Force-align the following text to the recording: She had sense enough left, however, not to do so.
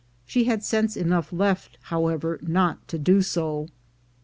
She 0.25 0.45
had 0.45 0.63
sense 0.63 0.97
enough 0.97 1.31
left, 1.31 1.77
however, 1.83 2.39
not 2.41 2.87
to 2.87 2.97
do 2.97 3.21
so. 3.21 3.67